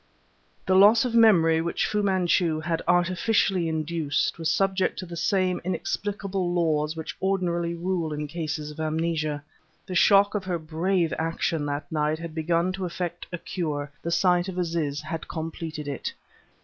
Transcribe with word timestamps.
The 0.65 0.73
loss 0.73 1.05
of 1.05 1.13
memory 1.13 1.61
which 1.61 1.85
Fu 1.85 2.01
Manchu 2.01 2.59
had 2.59 2.81
artificially 2.87 3.67
induced 3.69 4.39
was 4.39 4.49
subject 4.49 4.97
to 4.97 5.05
the 5.05 5.15
same 5.15 5.61
inexplicable 5.63 6.51
laws 6.53 6.95
which 6.95 7.15
ordinarily 7.21 7.75
rule 7.75 8.11
in 8.11 8.25
cases 8.25 8.71
of 8.71 8.79
amnesia. 8.79 9.43
The 9.85 9.93
shock 9.93 10.33
of 10.33 10.43
her 10.45 10.57
brave 10.57 11.13
action 11.19 11.67
that 11.67 11.91
night 11.91 12.17
had 12.17 12.33
begun 12.33 12.73
to 12.73 12.85
effect 12.85 13.27
a 13.31 13.37
cure; 13.37 13.91
the 14.01 14.09
sight 14.09 14.47
of 14.47 14.57
Aziz 14.57 15.01
had 15.01 15.27
completed 15.27 15.87
it. 15.87 16.11